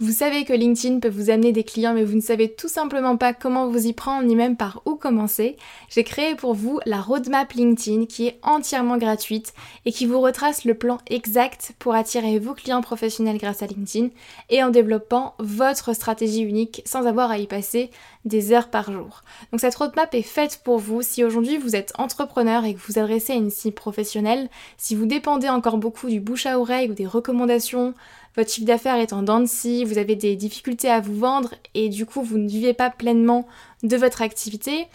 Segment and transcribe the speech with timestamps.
[0.00, 3.16] Vous savez que LinkedIn peut vous amener des clients mais vous ne savez tout simplement
[3.16, 5.56] pas comment vous y prendre ni même par où commencer.
[5.88, 10.64] J'ai créé pour vous la roadmap LinkedIn qui est entièrement gratuite et qui vous retrace
[10.64, 14.08] le plan exact pour attirer vos clients professionnels grâce à LinkedIn
[14.50, 17.92] et en développant votre stratégie unique sans avoir à y passer
[18.24, 19.22] des heures par jour.
[19.52, 22.98] Donc cette roadmap est faite pour vous si aujourd'hui vous êtes entrepreneur et que vous
[22.98, 26.94] adressez à une cible professionnelle, si vous dépendez encore beaucoup du bouche à oreille ou
[26.94, 27.94] des recommandations
[28.36, 31.54] votre chiffre d'affaires est en dents de scie, vous avez des difficultés à vous vendre
[31.74, 33.46] et du coup vous ne vivez pas pleinement
[33.82, 34.86] de votre activité.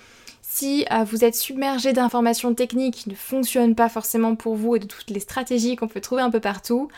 [0.41, 4.79] Si euh, vous êtes submergé d'informations techniques qui ne fonctionnent pas forcément pour vous et
[4.79, 6.89] de toutes les stratégies qu'on peut trouver un peu partout,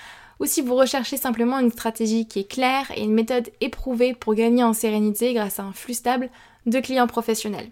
[0.42, 4.34] ou si vous recherchez simplement une stratégie qui est claire et une méthode éprouvée pour
[4.34, 6.30] gagner en sérénité grâce à un flux stable
[6.66, 7.70] de clients professionnels.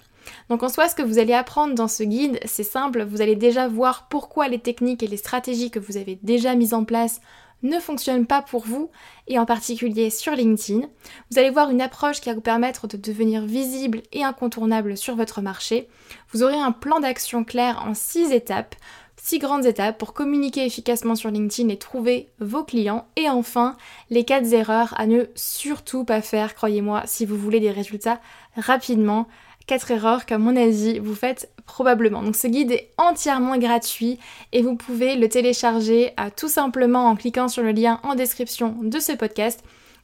[0.49, 3.35] Donc en soi, ce que vous allez apprendre dans ce guide, c'est simple, vous allez
[3.35, 7.21] déjà voir pourquoi les techniques et les stratégies que vous avez déjà mises en place
[7.63, 8.89] ne fonctionne pas pour vous,
[9.27, 10.87] et en particulier sur LinkedIn.
[11.29, 15.15] Vous allez voir une approche qui va vous permettre de devenir visible et incontournable sur
[15.15, 15.89] votre marché.
[16.31, 18.75] Vous aurez un plan d'action clair en 6 étapes,
[19.21, 23.07] 6 grandes étapes pour communiquer efficacement sur LinkedIn et trouver vos clients.
[23.15, 23.75] Et enfin,
[24.09, 28.19] les 4 erreurs à ne surtout pas faire, croyez-moi, si vous voulez des résultats
[28.55, 29.27] rapidement.
[29.67, 32.23] 4 erreurs qu'à mon avis vous faites probablement.
[32.23, 34.17] Donc ce guide est entièrement gratuit
[34.51, 38.75] et vous pouvez le télécharger à, tout simplement en cliquant sur le lien en description
[38.81, 39.63] de ce podcast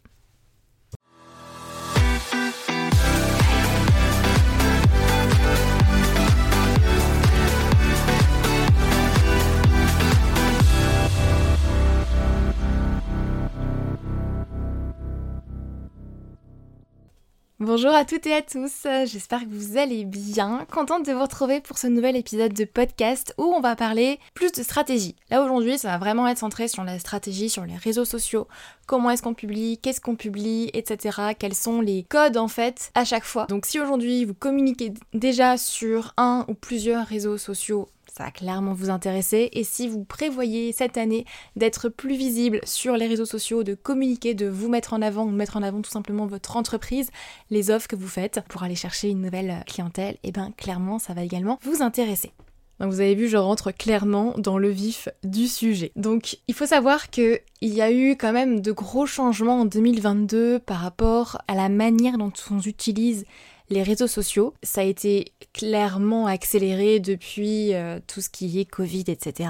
[17.67, 20.65] Bonjour à toutes et à tous, j'espère que vous allez bien.
[20.71, 24.53] Contente de vous retrouver pour ce nouvel épisode de podcast où on va parler plus
[24.53, 25.17] de stratégie.
[25.29, 28.47] Là aujourd'hui ça va vraiment être centré sur la stratégie, sur les réseaux sociaux,
[28.85, 31.33] comment est-ce qu'on publie, qu'est-ce qu'on publie, etc.
[31.37, 33.47] Quels sont les codes en fait à chaque fois.
[33.47, 38.73] Donc si aujourd'hui vous communiquez déjà sur un ou plusieurs réseaux sociaux ça va clairement
[38.73, 39.49] vous intéresser.
[39.53, 44.33] Et si vous prévoyez cette année d'être plus visible sur les réseaux sociaux, de communiquer,
[44.33, 47.11] de vous mettre en avant ou mettre en avant tout simplement votre entreprise,
[47.51, 50.97] les offres que vous faites pour aller chercher une nouvelle clientèle, et eh bien clairement
[50.97, 52.31] ça va également vous intéresser.
[52.79, 55.91] Donc vous avez vu, je rentre clairement dans le vif du sujet.
[55.95, 59.65] Donc il faut savoir que il y a eu quand même de gros changements en
[59.65, 63.25] 2022 par rapport à la manière dont on utilise
[63.69, 64.53] les réseaux sociaux.
[64.63, 69.49] Ça a été clairement accéléré depuis euh, tout ce qui est Covid, etc.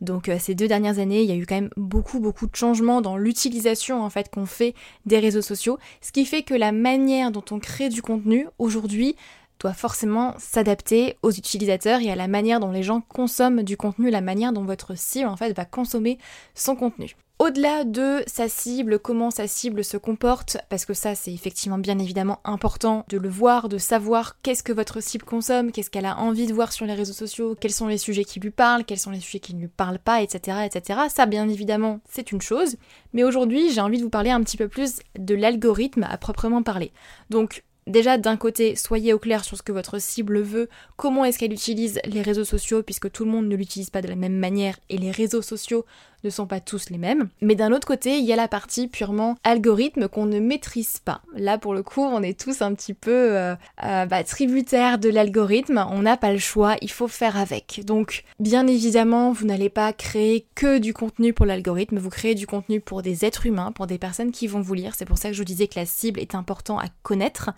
[0.00, 2.56] Donc euh, ces deux dernières années, il y a eu quand même beaucoup beaucoup de
[2.56, 4.74] changements dans l'utilisation en fait qu'on fait
[5.06, 9.16] des réseaux sociaux, ce qui fait que la manière dont on crée du contenu aujourd'hui
[9.60, 14.10] doit forcément s'adapter aux utilisateurs et à la manière dont les gens consomment du contenu,
[14.10, 16.18] la manière dont votre cible en fait va consommer
[16.54, 17.16] son contenu.
[17.40, 21.98] Au-delà de sa cible, comment sa cible se comporte, parce que ça c'est effectivement bien
[21.98, 26.16] évidemment important de le voir, de savoir qu'est-ce que votre cible consomme, qu'est-ce qu'elle a
[26.18, 29.00] envie de voir sur les réseaux sociaux, quels sont les sujets qui lui parlent, quels
[29.00, 30.58] sont les sujets qui ne lui parlent pas, etc.
[30.64, 31.00] etc.
[31.08, 32.76] Ça bien évidemment c'est une chose,
[33.12, 36.62] mais aujourd'hui j'ai envie de vous parler un petit peu plus de l'algorithme à proprement
[36.62, 36.92] parler.
[37.30, 41.38] Donc Déjà, d'un côté, soyez au clair sur ce que votre cible veut, comment est-ce
[41.38, 44.38] qu'elle utilise les réseaux sociaux, puisque tout le monde ne l'utilise pas de la même
[44.38, 45.84] manière, et les réseaux sociaux
[46.24, 47.28] ne sont pas tous les mêmes.
[47.40, 51.20] Mais d'un autre côté, il y a la partie purement algorithme qu'on ne maîtrise pas.
[51.36, 53.54] Là, pour le coup, on est tous un petit peu euh,
[53.84, 55.86] euh, bah, tributaires de l'algorithme.
[55.90, 57.82] On n'a pas le choix, il faut faire avec.
[57.84, 61.98] Donc, bien évidemment, vous n'allez pas créer que du contenu pour l'algorithme.
[61.98, 64.94] Vous créez du contenu pour des êtres humains, pour des personnes qui vont vous lire.
[64.96, 67.50] C'est pour ça que je vous disais que la cible est important à connaître.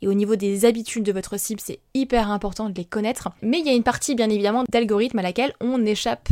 [0.00, 3.30] Et au niveau des habitudes de votre cible, c'est hyper important de les connaître.
[3.42, 6.28] Mais il y a une partie, bien évidemment, d'algorithme à laquelle on échappe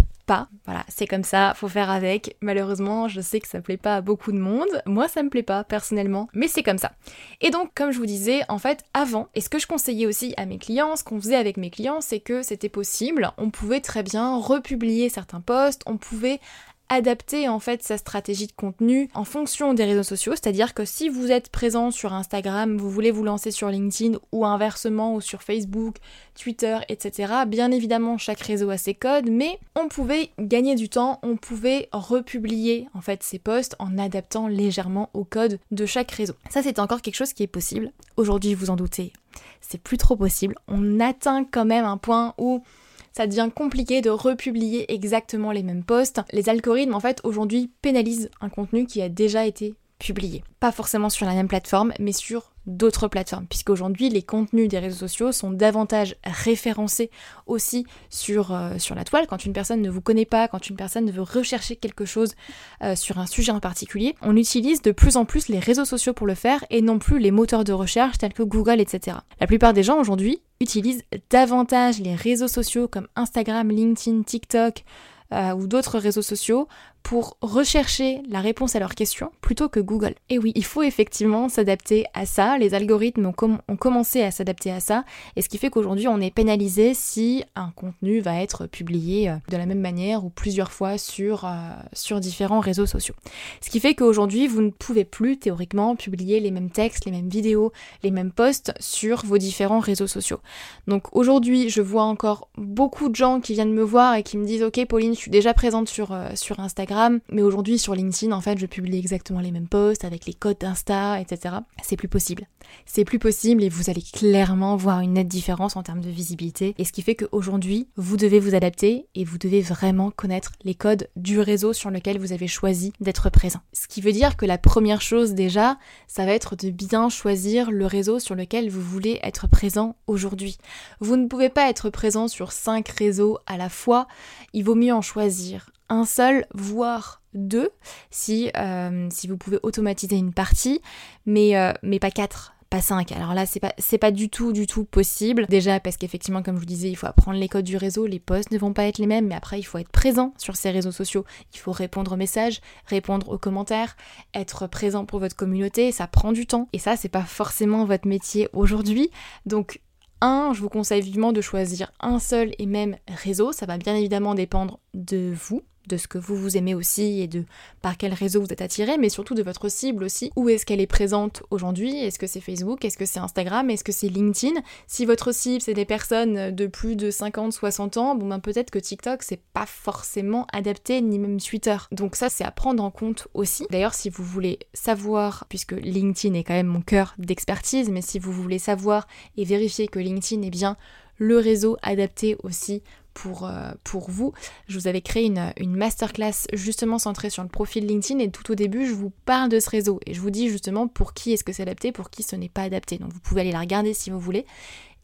[0.65, 2.37] voilà, c'est comme ça, faut faire avec.
[2.41, 4.69] Malheureusement, je sais que ça plaît pas à beaucoup de monde.
[4.87, 6.93] Moi, ça me plaît pas personnellement, mais c'est comme ça.
[7.41, 10.35] Et donc, comme je vous disais, en fait, avant, et ce que je conseillais aussi
[10.37, 13.31] à mes clients, ce qu'on faisait avec mes clients, c'est que c'était possible.
[13.39, 16.41] On pouvait très bien republier certains posts, on pouvait
[16.91, 21.09] adapter en fait sa stratégie de contenu en fonction des réseaux sociaux, c'est-à-dire que si
[21.09, 25.43] vous êtes présent sur Instagram, vous voulez vous lancer sur LinkedIn ou inversement ou sur
[25.43, 25.97] Facebook,
[26.39, 27.33] Twitter, etc.
[27.47, 31.89] Bien évidemment, chaque réseau a ses codes, mais on pouvait gagner du temps, on pouvait
[31.93, 36.35] republier en fait ces posts en adaptant légèrement au code de chaque réseau.
[36.51, 37.93] Ça, c'est encore quelque chose qui est possible.
[38.17, 39.13] Aujourd'hui, vous en doutez,
[39.61, 40.57] c'est plus trop possible.
[40.67, 42.65] On atteint quand même un point où
[43.13, 46.21] ça devient compliqué de republier exactement les mêmes posts.
[46.33, 50.43] Les algorithmes, en fait, aujourd'hui pénalisent un contenu qui a déjà été publié.
[50.59, 55.07] Pas forcément sur la même plateforme, mais sur d'autres plateformes, puisqu'aujourd'hui les contenus des réseaux
[55.07, 57.11] sociaux sont davantage référencés
[57.47, 59.27] aussi sur, euh, la toile.
[59.27, 62.35] Quand une personne ne vous connaît pas, quand une personne veut rechercher quelque chose
[62.83, 66.13] euh, sur un sujet en particulier, on utilise de plus en plus les réseaux sociaux
[66.13, 69.19] pour le faire et non plus les moteurs de recherche tels que Google, etc.
[69.41, 74.85] La plupart des gens aujourd'hui utilisent davantage les réseaux sociaux comme Instagram, LinkedIn, TikTok,
[75.33, 76.67] euh, ou d'autres réseaux sociaux
[77.03, 80.15] pour rechercher la réponse à leurs questions plutôt que Google.
[80.29, 82.59] Et oui, il faut effectivement s'adapter à ça.
[82.59, 85.05] Les algorithmes ont, commencé à s'adapter à ça,
[85.37, 89.37] et ce qui fait qu'aujourd'hui on est pénalisé si un contenu va être publié euh,
[89.49, 91.49] de la même manière ou plusieurs fois sur, euh,
[91.93, 93.15] sur différents réseaux sociaux.
[93.61, 97.29] Ce qui fait qu'aujourd'hui vous ne pouvez plus théoriquement publier les mêmes textes, les mêmes
[97.29, 97.73] vidéos,
[98.03, 100.41] les mêmes posts sur vos différents réseaux sociaux.
[100.87, 104.45] Donc aujourd'hui je vois encore beaucoup de gens qui viennent me voir et qui me
[104.45, 106.90] disent ok Pauline je suis déjà présente sur, euh, sur Instagram
[107.31, 110.59] mais aujourd'hui sur LinkedIn, en fait, je publie exactement les mêmes posts avec les codes
[110.59, 111.57] d'Insta, etc.
[111.83, 112.47] C'est plus possible.
[112.87, 116.75] C'est plus possible et vous allez clairement voir une nette différence en termes de visibilité.
[116.79, 120.75] Et ce qui fait qu'aujourd'hui, vous devez vous adapter et vous devez vraiment connaître les
[120.75, 123.61] codes du réseau sur lequel vous avez choisi d'être présent.
[123.73, 127.71] Ce qui veut dire que la première chose déjà, ça va être de bien choisir
[127.71, 130.59] le réseau sur lequel vous voulez être présent aujourd'hui.
[131.01, 134.07] Vous ne pouvez pas être présent sur cinq réseaux à la fois.
[134.53, 137.71] Il vaut mieux en choisir un seul, voire deux,
[138.11, 140.81] si, euh, si vous pouvez automatiser une partie,
[141.27, 143.11] mais, euh, mais pas quatre pas cinq.
[143.11, 145.47] Alors là, c'est pas, pas du tout, du tout possible.
[145.49, 148.21] Déjà parce qu'effectivement, comme je vous disais, il faut apprendre les codes du réseau, les
[148.21, 150.71] posts ne vont pas être les mêmes, mais après, il faut être présent sur ces
[150.71, 151.25] réseaux sociaux.
[151.53, 153.97] Il faut répondre aux messages, répondre aux commentaires,
[154.35, 156.69] être présent pour votre communauté, ça prend du temps.
[156.73, 159.11] Et ça, c'est pas forcément votre métier aujourd'hui.
[159.47, 159.81] Donc,
[160.21, 163.51] un, je vous conseille vivement de choisir un seul et même réseau.
[163.53, 167.27] Ça va bien évidemment dépendre de vous, de ce que vous vous aimez aussi et
[167.27, 167.45] de
[167.83, 170.31] par quel réseau vous êtes attiré, mais surtout de votre cible aussi.
[170.37, 171.97] Où est-ce qu'elle est présente aujourd'hui?
[171.99, 172.85] Est-ce que c'est Facebook?
[172.85, 173.69] Est-ce que c'est Instagram?
[173.69, 174.61] Est-ce que c'est LinkedIn?
[174.87, 178.71] Si votre cible c'est des personnes de plus de 50, 60 ans, bon ben peut-être
[178.71, 181.77] que TikTok c'est pas forcément adapté, ni même Twitter.
[181.93, 183.67] Donc ça c'est à prendre en compte aussi.
[183.71, 188.19] D'ailleurs si vous voulez savoir, puisque LinkedIn est quand même mon cœur d'expertise, mais si
[188.19, 190.77] vous voulez savoir et vérifier que LinkedIn est bien
[191.21, 192.83] le réseau adapté aussi
[193.21, 194.33] pour, euh, pour vous.
[194.67, 198.51] Je vous avais créé une, une, masterclass justement centrée sur le profil LinkedIn et tout
[198.51, 201.33] au début je vous parle de ce réseau et je vous dis justement pour qui
[201.33, 202.97] est-ce que c'est adapté, pour qui ce n'est pas adapté.
[202.97, 204.47] Donc vous pouvez aller la regarder si vous voulez.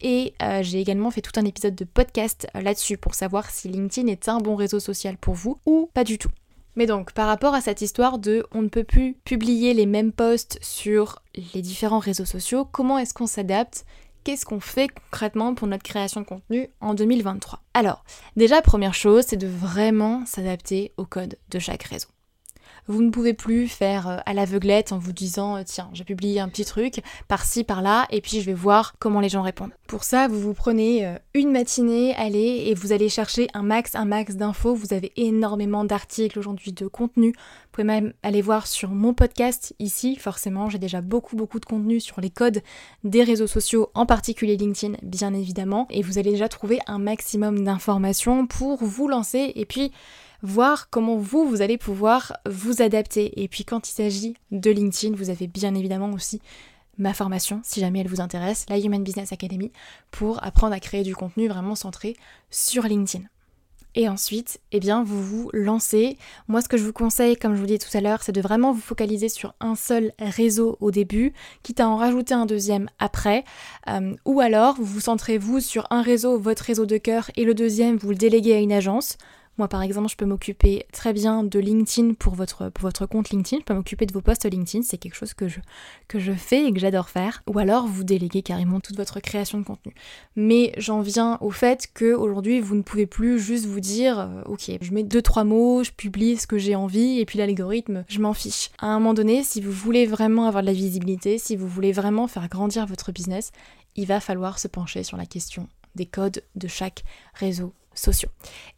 [0.01, 3.67] Et euh, j'ai également fait tout un épisode de podcast euh, là-dessus pour savoir si
[3.67, 6.29] LinkedIn est un bon réseau social pour vous ou pas du tout.
[6.75, 10.11] Mais donc, par rapport à cette histoire de on ne peut plus publier les mêmes
[10.11, 11.23] posts sur
[11.53, 13.85] les différents réseaux sociaux, comment est-ce qu'on s'adapte
[14.27, 18.03] qu'est-ce qu'on fait concrètement pour notre création de contenu en 2023 Alors,
[18.35, 22.09] déjà, première chose, c'est de vraiment s'adapter au code de chaque réseau.
[22.87, 26.39] Vous ne pouvez plus faire euh, à l'aveuglette en vous disant euh, tiens, j'ai publié
[26.39, 29.73] un petit truc par-ci, par-là, et puis je vais voir comment les gens répondent.
[29.87, 33.95] Pour ça, vous vous prenez euh, une matinée, allez, et vous allez chercher un max,
[33.95, 34.73] un max d'infos.
[34.73, 37.29] Vous avez énormément d'articles aujourd'hui, de contenu.
[37.29, 41.65] Vous pouvez même aller voir sur mon podcast ici, forcément, j'ai déjà beaucoup, beaucoup de
[41.65, 42.61] contenu sur les codes
[43.03, 47.63] des réseaux sociaux, en particulier LinkedIn, bien évidemment, et vous allez déjà trouver un maximum
[47.63, 49.91] d'informations pour vous lancer, et puis
[50.41, 53.41] voir comment vous, vous allez pouvoir vous adapter.
[53.41, 56.41] Et puis quand il s'agit de LinkedIn, vous avez bien évidemment aussi
[56.97, 59.71] ma formation, si jamais elle vous intéresse, la Human Business Academy,
[60.11, 62.15] pour apprendre à créer du contenu vraiment centré
[62.49, 63.25] sur LinkedIn.
[63.95, 66.19] Et ensuite, eh bien, vous vous lancez.
[66.47, 68.41] Moi, ce que je vous conseille, comme je vous disais tout à l'heure, c'est de
[68.41, 72.89] vraiment vous focaliser sur un seul réseau au début, quitte à en rajouter un deuxième
[72.99, 73.43] après.
[73.89, 77.43] Euh, ou alors, vous vous centrez vous sur un réseau, votre réseau de cœur, et
[77.43, 79.17] le deuxième, vous le déléguez à une agence.
[79.57, 82.69] Moi, par exemple, je peux m'occuper très bien de LinkedIn pour votre,
[83.07, 83.61] compte LinkedIn.
[83.61, 84.83] Je peux m'occuper de vos posts LinkedIn.
[84.83, 85.59] C'est quelque chose que je,
[86.07, 87.43] que je fais et que j'adore faire.
[87.47, 89.93] Ou alors, vous déléguez carrément toute votre création de contenu.
[90.35, 94.41] Mais j'en viens au fait que aujourd'hui, vous ne pouvez plus juste vous dire, euh,
[94.45, 98.05] ok, je mets deux trois mots, je publie ce que j'ai envie, et puis l'algorithme,
[98.07, 98.69] je m'en fiche.
[98.79, 101.91] À un moment donné, si vous voulez vraiment avoir de la visibilité, si vous voulez
[101.91, 103.51] vraiment faire grandir votre business,
[103.95, 107.73] il va falloir se pencher sur la question des codes de chaque réseau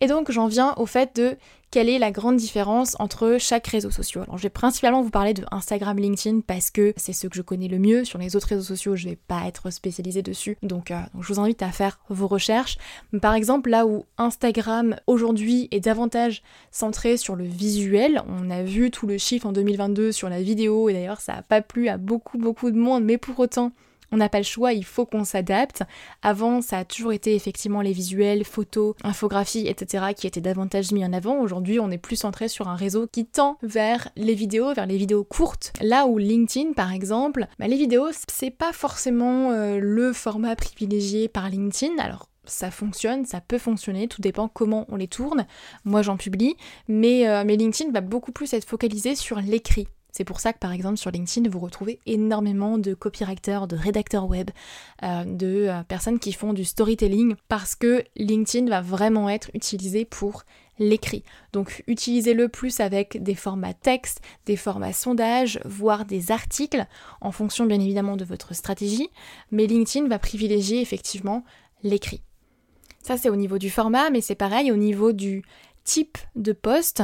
[0.01, 1.37] Et donc j'en viens au fait de
[1.71, 4.23] quelle est la grande différence entre chaque réseau social.
[4.23, 7.43] Alors je vais principalement vous parler de Instagram, LinkedIn parce que c'est ce que je
[7.43, 8.05] connais le mieux.
[8.05, 10.57] Sur les autres réseaux sociaux, je vais pas être spécialisée dessus.
[10.63, 12.77] Donc, euh, donc je vous invite à faire vos recherches.
[13.21, 18.89] Par exemple, là où Instagram aujourd'hui est davantage centré sur le visuel, on a vu
[18.89, 21.97] tout le chiffre en 2022 sur la vidéo et d'ailleurs ça a pas plu à
[21.97, 23.71] beaucoup beaucoup de monde, mais pour autant
[24.11, 25.83] on n'a pas le choix, il faut qu'on s'adapte.
[26.21, 30.07] Avant, ça a toujours été effectivement les visuels, photos, infographies, etc.
[30.15, 31.39] qui étaient davantage mis en avant.
[31.39, 34.97] Aujourd'hui, on est plus centré sur un réseau qui tend vers les vidéos, vers les
[34.97, 35.73] vidéos courtes.
[35.81, 41.27] Là où LinkedIn, par exemple, bah, les vidéos, c'est pas forcément euh, le format privilégié
[41.27, 41.97] par LinkedIn.
[41.99, 45.45] Alors, ça fonctionne, ça peut fonctionner, tout dépend comment on les tourne.
[45.85, 46.55] Moi j'en publie,
[46.87, 49.87] mais, euh, mais LinkedIn va beaucoup plus être focalisé sur l'écrit.
[50.11, 54.27] C'est pour ça que par exemple sur LinkedIn, vous retrouvez énormément de copywriters, de rédacteurs
[54.27, 54.49] web,
[55.03, 60.05] euh, de euh, personnes qui font du storytelling, parce que LinkedIn va vraiment être utilisé
[60.05, 60.43] pour
[60.79, 61.23] l'écrit.
[61.53, 66.85] Donc utilisez-le plus avec des formats texte, des formats sondage, voire des articles,
[67.21, 69.09] en fonction bien évidemment de votre stratégie,
[69.51, 71.43] mais LinkedIn va privilégier effectivement
[71.83, 72.21] l'écrit.
[73.01, 75.43] Ça c'est au niveau du format, mais c'est pareil au niveau du
[75.89, 77.01] type de poste.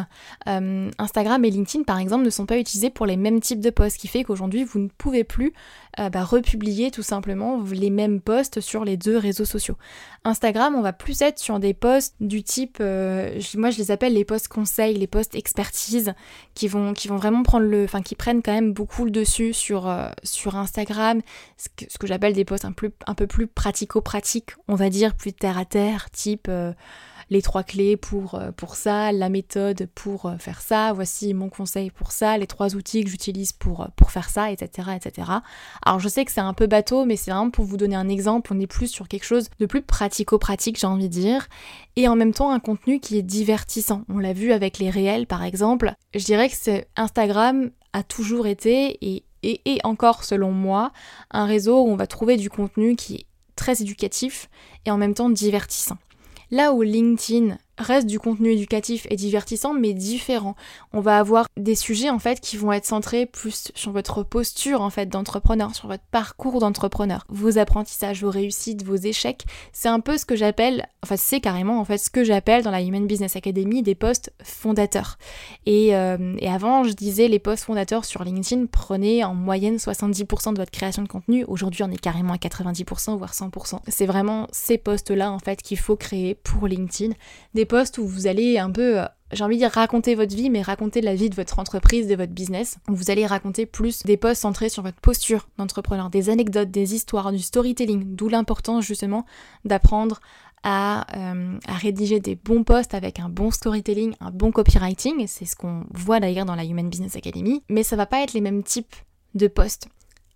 [0.48, 3.72] Euh, Instagram et LinkedIn, par exemple, ne sont pas utilisés pour les mêmes types de
[3.72, 5.54] posts, ce qui fait qu'aujourd'hui, vous ne pouvez plus
[6.00, 9.76] euh, bah, republier tout simplement les mêmes posts sur les deux réseaux sociaux.
[10.24, 14.14] Instagram, on va plus être sur des posts du type, euh, moi je les appelle
[14.14, 16.14] les posts conseils, les posts expertise,
[16.54, 21.22] qui vont, vraiment prendre le, enfin qui prennent quand même beaucoup le dessus sur, Instagram,
[21.58, 22.74] ce que, j'appelle des posts un,
[23.08, 26.52] un peu plus pratico-pratiques, on va dire, plus terre à terre, type
[27.30, 31.50] les trois clés pour, euh, pour ça, la méthode pour euh, faire ça, voici mon
[31.50, 35.32] conseil pour ça, les trois outils que j'utilise pour, euh, pour faire ça, etc., etc.
[35.84, 38.10] Alors je sais que c'est un peu bateau, mais c'est vraiment pour vous donner un
[38.10, 41.48] exemple, on est plus sur quelque chose de plus pratico-pratique, j'ai envie de dire,
[41.96, 44.04] et en même temps un contenu qui est divertissant.
[44.10, 45.94] On l'a vu avec les réels, par exemple.
[46.14, 50.92] Je dirais que Instagram a toujours été et, et, et encore selon moi
[51.32, 54.50] un réseau où on va trouver du contenu qui est très éducatif
[54.86, 55.98] et en même temps divertissant.
[56.52, 60.56] Là où LinkedIn reste du contenu éducatif et divertissant, mais différent.
[60.94, 64.82] On va avoir des sujets en fait qui vont être centrés plus sur votre posture
[64.82, 69.46] en fait d'entrepreneur, sur votre parcours d'entrepreneur, vos apprentissages, vos réussites, vos échecs.
[69.74, 72.72] C'est un peu ce que j'appelle, enfin c'est carrément en fait ce que j'appelle dans
[72.72, 75.18] la Human Business Academy des postes fondateurs.
[75.66, 80.60] Et, euh, avant, je disais les postes fondateurs sur LinkedIn prenaient en moyenne 70% de
[80.60, 81.44] votre création de contenu.
[81.48, 83.80] Aujourd'hui, on est carrément à 90% voire 100%.
[83.88, 87.14] C'est vraiment ces postes-là en fait qu'il faut créer pour LinkedIn.
[87.66, 90.62] Postes où vous allez un peu, euh, j'ai envie de dire raconter votre vie, mais
[90.62, 92.78] raconter la vie de votre entreprise, de votre business.
[92.88, 97.32] Vous allez raconter plus des posts centrés sur votre posture d'entrepreneur, des anecdotes, des histoires,
[97.32, 99.26] du storytelling, d'où l'importance justement
[99.64, 100.20] d'apprendre
[100.64, 105.46] à, euh, à, rédiger des bons posts avec un bon storytelling, un bon copywriting, c'est
[105.46, 108.42] ce qu'on voit d'ailleurs dans la Human Business Academy, mais ça va pas être les
[108.42, 108.96] mêmes types
[109.36, 109.90] de posts.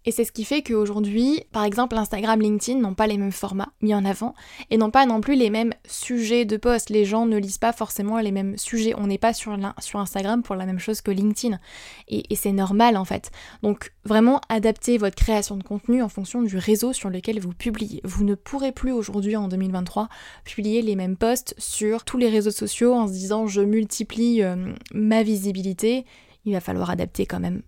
[0.06, 3.74] Et c'est ce qui fait qu'aujourd'hui, par exemple, Instagram, LinkedIn n'ont pas les mêmes formats
[3.82, 4.34] mis en avant
[4.70, 6.90] et n'ont pas non plus les mêmes sujets de post.
[6.90, 8.94] Les gens ne lisent pas forcément les mêmes sujets.
[8.98, 9.52] On n'est pas sur,
[9.96, 11.60] Instagram pour la même chose que LinkedIn.
[12.08, 13.32] Et, et c'est normal en fait.
[13.62, 18.00] Donc vraiment adaptez votre création de contenu en fonction du réseau sur lequel vous publiez.
[18.06, 20.08] Vous ne pourrez plus aujourd'hui en 2023
[20.46, 24.74] publier les mêmes posts sur tous les réseaux sociaux en se disant je multiplie euh,
[24.94, 26.06] ma visibilité.
[26.46, 27.64] Il va falloir adapter quand même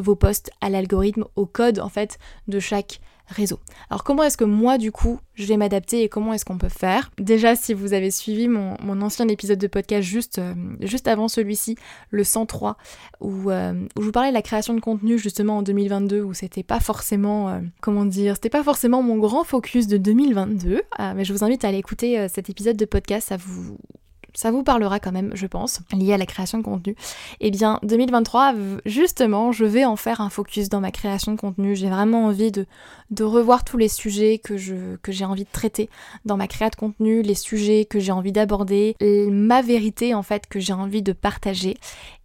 [0.00, 3.58] vos posts à l'algorithme, au code en fait de chaque réseau.
[3.90, 6.68] Alors comment est-ce que moi du coup je vais m'adapter et comment est-ce qu'on peut
[6.68, 7.10] faire?
[7.18, 10.54] Déjà si vous avez suivi mon, ancien épisode de podcast juste, euh,
[11.06, 11.76] avant celui-ci,
[12.10, 12.76] le 103,
[13.20, 16.34] où, euh, où, je vous parlais de la création de contenu justement en 2022, où
[16.34, 20.82] c'était pas forcément, euh, comment dire, c'était pas forcément mon grand focus de 2022,
[21.14, 23.78] mais je vous invite à aller écouter cet épisode de podcast, ça vous
[24.38, 26.94] ça vous parlera quand même, je pense, lié à la création de contenu.
[27.40, 28.54] Eh bien, 2023,
[28.86, 31.74] justement, je vais en faire un focus dans ma création de contenu.
[31.74, 32.64] J'ai vraiment envie de,
[33.20, 35.90] revoir tous les sujets que, j'ai envie de traiter
[36.24, 40.46] dans ma création de contenu, les sujets que j'ai envie d'aborder, ma vérité en fait
[40.46, 41.76] que j'ai envie de partager.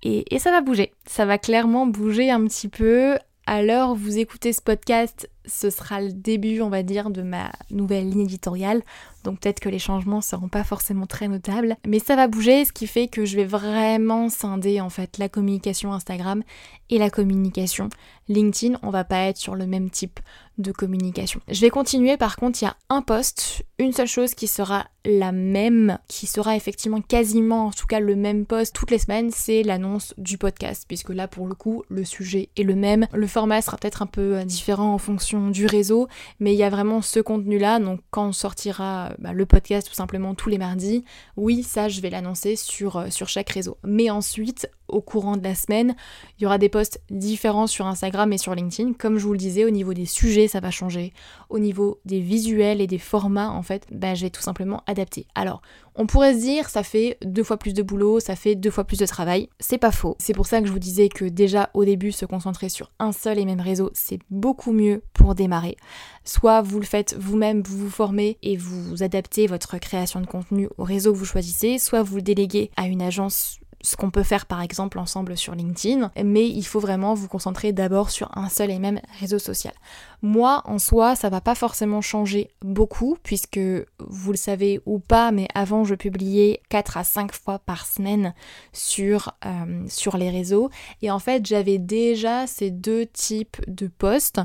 [0.04, 0.94] Et, ça va bouger.
[1.08, 3.18] Ça va clairement bouger un petit peu
[3.48, 8.10] où vous écoutez ce podcast, ce sera le début, on va dire, de ma nouvelle
[8.10, 8.84] ligne éditoriale.
[9.24, 12.72] Donc peut-être que les changements seront pas forcément très notables, mais ça va bouger, ce
[12.72, 16.44] qui fait que je vais vraiment scinder en fait la communication Instagram
[16.90, 17.90] et la communication
[18.28, 18.78] LinkedIn.
[18.84, 20.20] On va pas être sur le même type
[20.58, 21.42] de communication.
[21.50, 24.86] Je vais continuer par contre, il y a un post, une seule chose qui sera
[25.06, 29.32] la même, qui sera effectivement quasiment en tout cas le même post toutes les semaines,
[29.32, 33.28] c'est l'annonce du podcast, puisque là pour le coup le sujet est le même, le
[33.28, 36.08] format sera peut-être un peu différent en fonction du réseau,
[36.40, 39.88] mais il y a vraiment ce contenu là, donc quand on sortira bah, le podcast
[39.88, 41.06] tout simplement tous les mardis,
[41.38, 43.78] oui, ça je vais l'annoncer sur, euh, sur chaque réseau.
[43.84, 45.96] Mais ensuite, au courant de la semaine,
[46.38, 48.94] il y aura des posts différents sur Instagram et sur LinkedIn.
[48.94, 51.14] Comme je vous le disais, au niveau des sujets, ça va changer.
[51.50, 55.28] Au niveau des visuels et des formats, en fait, bah, je tout simplement adapter.
[55.36, 55.62] Alors,
[55.96, 58.84] on pourrait se dire, ça fait deux fois plus de boulot, ça fait deux fois
[58.84, 59.50] plus de travail.
[59.60, 60.16] C'est pas faux.
[60.20, 63.12] C'est pour ça que je vous disais que déjà au début, se concentrer sur un
[63.12, 65.78] seul et même réseau, c'est beaucoup mieux pour démarrer.
[66.24, 70.70] Soit vous le faites vous-même, vous vous formez et vous adaptez votre création de contenu
[70.78, 74.24] au réseau que vous choisissez, soit vous le déléguez à une agence ce qu'on peut
[74.24, 78.50] faire par exemple ensemble sur LinkedIn, mais il faut vraiment vous concentrer d'abord sur un
[78.50, 79.74] seul et même réseau social.
[80.22, 83.60] Moi, en soi, ça va pas forcément changer beaucoup, puisque
[84.00, 88.34] vous le savez ou pas, mais avant je publiais 4 à 5 fois par semaine
[88.72, 90.70] sur, euh, sur les réseaux,
[91.02, 94.40] et en fait j'avais déjà ces deux types de posts.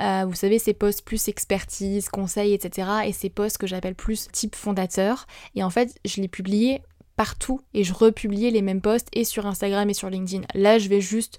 [0.00, 2.88] Euh, vous savez, ces posts plus expertise, conseils, etc.
[3.06, 5.26] Et ces posts que j'appelle plus type fondateur.
[5.54, 6.82] Et en fait, je les publiais
[7.16, 10.44] partout et je republiais les mêmes posts et sur Instagram et sur LinkedIn.
[10.54, 11.38] Là, je vais juste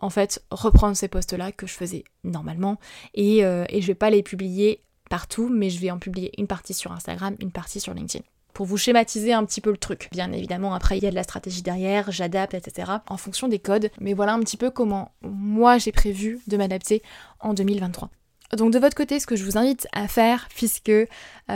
[0.00, 2.78] en fait reprendre ces posts-là que je faisais normalement
[3.14, 6.46] et, euh, et je vais pas les publier partout, mais je vais en publier une
[6.46, 8.24] partie sur Instagram, une partie sur LinkedIn
[8.58, 10.08] pour vous schématiser un petit peu le truc.
[10.10, 12.90] Bien évidemment, après, il y a de la stratégie derrière, j'adapte, etc.
[13.08, 13.88] en fonction des codes.
[14.00, 17.04] Mais voilà un petit peu comment moi j'ai prévu de m'adapter
[17.40, 18.10] en 2023.
[18.56, 21.06] Donc de votre côté, ce que je vous invite à faire, puisque euh,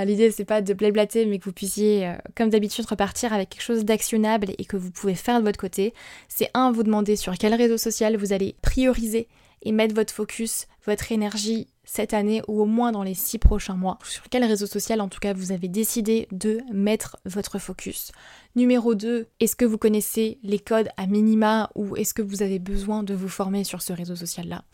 [0.04, 3.62] l'idée c'est pas de blablater, mais que vous puissiez, euh, comme d'habitude, repartir avec quelque
[3.62, 5.94] chose d'actionnable et que vous pouvez faire de votre côté,
[6.28, 9.28] c'est un, vous demander sur quel réseau social vous allez prioriser
[9.62, 13.76] et mettre votre focus, votre énergie cette année ou au moins dans les six prochains
[13.76, 13.98] mois.
[14.04, 18.12] Sur quel réseau social en tout cas vous avez décidé de mettre votre focus.
[18.54, 22.58] Numéro 2, est-ce que vous connaissez les codes à minima ou est-ce que vous avez
[22.58, 24.64] besoin de vous former sur ce réseau social là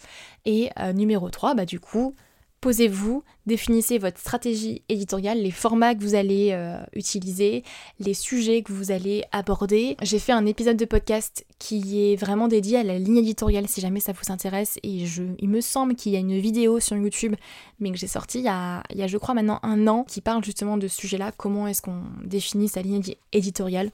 [0.44, 2.14] Et euh, numéro 3, bah du coup,
[2.60, 7.62] Posez-vous, définissez votre stratégie éditoriale, les formats que vous allez euh, utiliser,
[8.00, 9.96] les sujets que vous allez aborder.
[10.02, 13.80] J'ai fait un épisode de podcast qui est vraiment dédié à la ligne éditoriale si
[13.80, 14.78] jamais ça vous intéresse.
[14.82, 17.36] Et je, il me semble qu'il y a une vidéo sur YouTube
[17.78, 18.52] mais que j'ai sortie il
[18.90, 21.68] il y a je crois maintenant un an qui parle justement de ce sujet-là, comment
[21.68, 23.90] est-ce qu'on définit sa ligne éditoriale?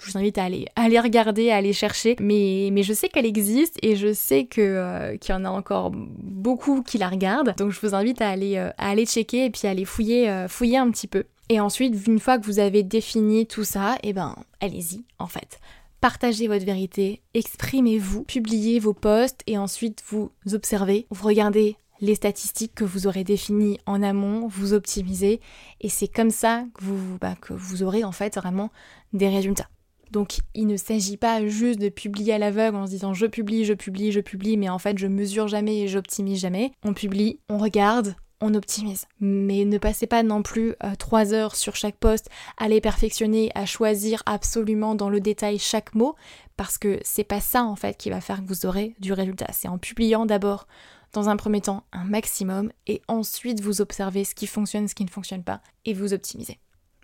[0.00, 2.16] Je vous invite à aller, aller regarder, à aller chercher.
[2.20, 5.50] Mais, mais je sais qu'elle existe et je sais que, euh, qu'il y en a
[5.50, 7.54] encore beaucoup qui la regardent.
[7.56, 10.48] Donc je vous invite à aller, euh, aller checker et puis à aller fouiller, euh,
[10.48, 11.24] fouiller un petit peu.
[11.48, 15.26] Et ensuite, une fois que vous avez défini tout ça, et eh ben allez-y en
[15.26, 15.60] fait.
[16.00, 22.74] Partagez votre vérité, exprimez-vous, publiez vos posts et ensuite vous observez, vous regardez les statistiques
[22.74, 25.40] que vous aurez définies en amont, vous optimisez
[25.80, 28.70] et c'est comme ça que vous, bah, que vous aurez en fait vraiment
[29.12, 29.68] des résultats.
[30.12, 33.64] Donc il ne s'agit pas juste de publier à l'aveugle en se disant je publie,
[33.64, 36.72] je publie, je publie, mais en fait je mesure jamais et j'optimise jamais.
[36.84, 39.06] On publie, on regarde, on optimise.
[39.20, 43.50] Mais ne passez pas non plus euh, trois heures sur chaque poste à les perfectionner,
[43.54, 46.14] à choisir absolument dans le détail chaque mot,
[46.58, 49.46] parce que c'est pas ça en fait qui va faire que vous aurez du résultat.
[49.52, 50.66] C'est en publiant d'abord
[51.14, 55.04] dans un premier temps un maximum et ensuite vous observez ce qui fonctionne, ce qui
[55.04, 56.58] ne fonctionne pas et vous optimisez.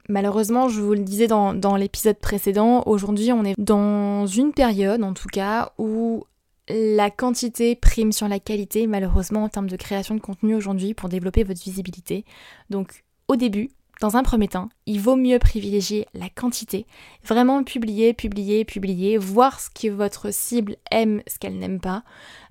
[0.08, 5.12] Malheureusement, je vous le disais dans, l'épisode précédent, aujourd'hui on est dans une période en
[5.12, 6.24] tout cas où
[6.70, 11.10] la quantité prime sur la qualité, malheureusement en termes de création de contenu aujourd'hui pour
[11.10, 12.24] développer votre visibilité.
[12.70, 16.86] Donc au début, dans un premier temps, il vaut mieux privilégier la quantité,
[17.22, 22.02] vraiment publier, publier, publier, voir ce que votre cible aime, ce qu'elle n'aime pas,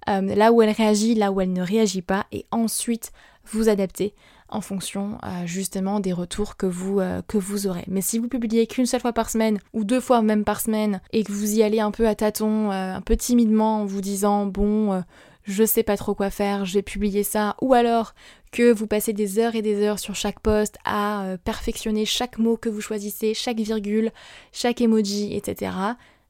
[0.10, 3.12] euh, là où elle réagit, là où elle ne réagit pas, et ensuite
[3.46, 4.14] vous adapter
[4.50, 7.84] en fonction euh, justement des retours que vous, euh, que vous aurez.
[7.88, 11.02] Mais si vous publiez qu'une seule fois par semaine ou deux fois même par semaine
[11.12, 14.02] et que vous y allez un peu à tâtons, euh, un peu timidement en vous
[14.02, 15.04] disant bon
[15.44, 18.14] je sais pas trop quoi faire, j'ai publié ça, ou alors
[18.52, 22.58] que vous passez des heures et des heures sur chaque poste à perfectionner chaque mot
[22.58, 24.12] que vous choisissez, chaque virgule,
[24.52, 25.72] chaque emoji, etc.,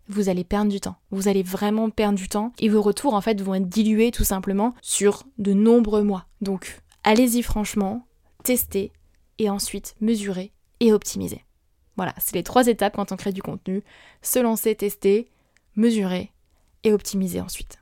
[0.09, 0.95] vous allez perdre du temps.
[1.11, 4.23] Vous allez vraiment perdre du temps et vos retours en fait vont être dilués tout
[4.23, 6.25] simplement sur de nombreux mois.
[6.41, 8.06] Donc allez-y franchement,
[8.47, 8.93] tester
[9.39, 11.43] et ensuite mesurer et optimiser.
[11.97, 13.83] Voilà, c'est les trois étapes quand on crée du contenu.
[14.21, 15.29] Se lancer, tester,
[15.75, 16.31] mesurer
[16.85, 17.77] et optimiser ensuite.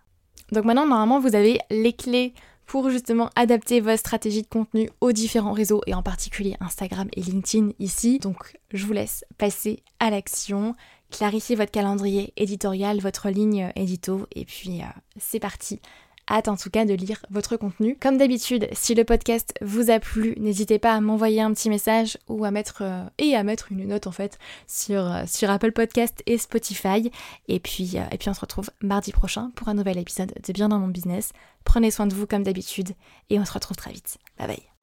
[0.51, 2.33] Donc maintenant, normalement, vous avez les clés
[2.65, 7.21] pour justement adapter votre stratégie de contenu aux différents réseaux et en particulier Instagram et
[7.21, 8.17] LinkedIn ici.
[8.17, 10.75] Donc je vous laisse passer à l'action,
[11.11, 14.85] clarifier votre calendrier éditorial, votre ligne édito et puis euh,
[15.17, 15.79] c'est parti
[16.29, 17.97] hâte en tout cas de lire votre contenu.
[17.99, 22.17] Comme d'habitude, si le podcast vous a plu, n'hésitez pas à m'envoyer un petit message
[22.27, 25.71] ou à mettre euh, et à mettre une note en fait sur, euh, sur Apple
[25.71, 27.11] Podcast et Spotify.
[27.47, 30.53] Et puis, euh, et puis on se retrouve mardi prochain pour un nouvel épisode de
[30.53, 31.31] Bien dans mon business.
[31.63, 32.91] Prenez soin de vous comme d'habitude
[33.29, 34.17] et on se retrouve très vite.
[34.37, 34.74] Bye bye.